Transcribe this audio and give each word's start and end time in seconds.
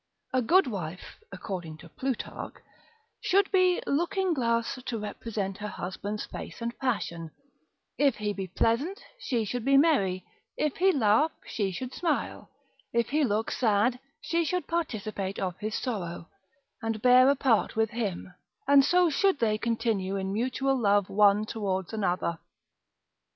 A 0.33 0.41
good 0.41 0.65
wife, 0.65 1.23
according 1.31 1.77
to 1.77 1.89
Plutarch, 1.89 2.55
should 3.19 3.51
be 3.51 3.77
as 3.77 3.83
a 3.85 3.91
looking 3.91 4.33
glass 4.33 4.79
to 4.83 4.97
represent 4.97 5.59
her 5.59 5.67
husband's 5.67 6.25
face 6.25 6.59
and 6.59 6.75
passion: 6.79 7.29
if 7.99 8.15
he 8.15 8.33
be 8.33 8.47
pleasant, 8.47 8.99
she 9.19 9.45
should 9.45 9.63
be 9.63 9.77
merry: 9.77 10.25
if 10.57 10.77
he 10.77 10.91
laugh, 10.91 11.31
she 11.45 11.69
should 11.71 11.93
smile: 11.93 12.49
if 12.91 13.09
he 13.09 13.23
look 13.23 13.51
sad, 13.51 13.99
she 14.19 14.43
should 14.43 14.67
participate 14.67 15.37
of 15.37 15.55
his 15.59 15.75
sorrow, 15.75 16.27
and 16.81 17.03
bear 17.03 17.29
a 17.29 17.35
part 17.35 17.75
with 17.75 17.91
him, 17.91 18.33
and 18.67 18.83
so 18.83 19.07
should 19.07 19.37
they 19.37 19.55
continue 19.59 20.15
in 20.15 20.33
mutual 20.33 20.75
love 20.75 21.09
one 21.09 21.45
towards 21.45 21.93
another. 21.93 22.39